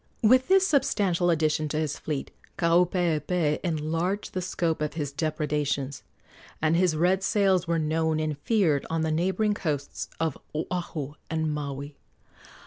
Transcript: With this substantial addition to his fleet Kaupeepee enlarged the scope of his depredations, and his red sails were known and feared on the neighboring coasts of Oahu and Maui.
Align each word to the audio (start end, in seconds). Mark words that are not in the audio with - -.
With 0.23 0.47
this 0.47 0.65
substantial 0.65 1.29
addition 1.29 1.67
to 1.69 1.77
his 1.77 1.99
fleet 1.99 2.31
Kaupeepee 2.57 3.59
enlarged 3.63 4.33
the 4.33 4.41
scope 4.41 4.81
of 4.81 4.95
his 4.95 5.11
depredations, 5.11 6.01
and 6.59 6.75
his 6.75 6.95
red 6.95 7.21
sails 7.21 7.67
were 7.67 7.77
known 7.77 8.19
and 8.19 8.35
feared 8.39 8.83
on 8.89 9.01
the 9.01 9.11
neighboring 9.11 9.53
coasts 9.53 10.09
of 10.19 10.39
Oahu 10.55 11.13
and 11.29 11.53
Maui. 11.53 11.97